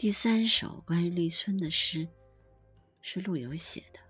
[0.00, 2.08] 第三首关于立春的诗
[3.02, 4.00] 是陆游写的，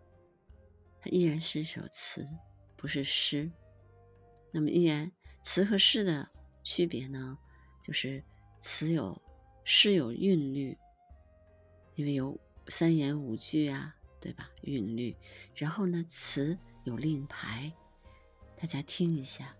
[1.00, 2.24] 它依然是一首词，
[2.76, 3.50] 不是诗。
[4.52, 5.11] 那么，依然
[5.42, 6.31] 词和诗的
[6.63, 7.36] 区别呢，
[7.83, 8.22] 就是
[8.61, 9.20] 词有
[9.64, 10.79] 诗有韵律，
[11.96, 12.38] 因为有
[12.68, 14.48] 三言五句啊，对吧？
[14.62, 15.16] 韵律。
[15.57, 17.72] 然后呢，词有令牌，
[18.57, 19.57] 大家听一下：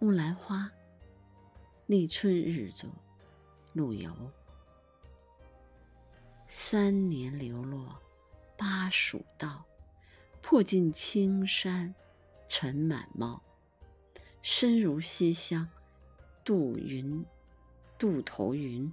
[0.00, 0.68] 木兰花，
[1.86, 2.90] 立春日作。
[3.72, 4.12] 陆游，
[6.48, 8.00] 三年流落
[8.56, 9.64] 巴蜀道，
[10.42, 11.94] 破尽青山
[12.48, 13.40] 尘满帽。
[14.42, 15.68] 身如西厢
[16.42, 17.24] 渡云，
[17.96, 18.92] 渡头云，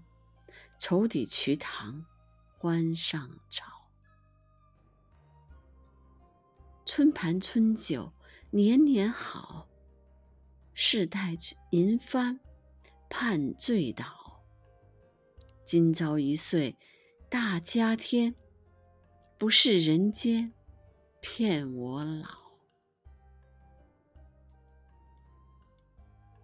[0.77, 2.05] 愁抵瞿塘
[2.59, 3.66] 关上潮。
[6.85, 8.13] 春盘春酒
[8.52, 9.68] 年年好，
[10.73, 11.35] 世代
[11.71, 12.40] 银帆
[13.09, 14.27] 盼醉倒。
[15.67, 16.77] 今朝一岁
[17.27, 18.34] 大家天，
[19.37, 20.54] 不是人间
[21.20, 22.29] 骗我老。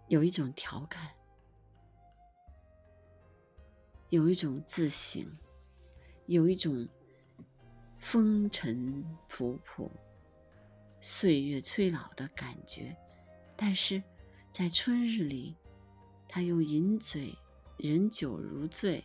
[0.08, 1.08] 有一种调侃，
[4.10, 5.26] 有一种自省，
[6.26, 6.86] 有一种
[7.98, 9.90] 风尘仆仆、
[11.00, 12.94] 岁月催老的感觉，
[13.56, 14.02] 但是
[14.50, 15.56] 在春日里，
[16.28, 17.34] 他又饮嘴，
[17.78, 19.02] 饮酒如醉。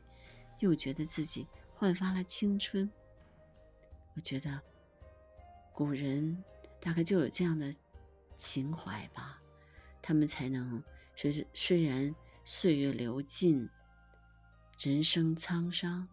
[0.60, 2.90] 又觉得自己焕发了青春。
[4.16, 4.62] 我觉得
[5.74, 6.44] 古人
[6.80, 7.74] 大概就有这样的
[8.36, 9.42] 情怀吧，
[10.02, 10.84] 他们才能
[11.16, 12.14] 虽虽然
[12.46, 13.70] 岁月流尽，
[14.80, 16.08] 人生沧桑，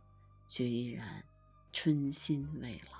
[0.48, 1.24] 却依然
[1.72, 2.95] 春心未老。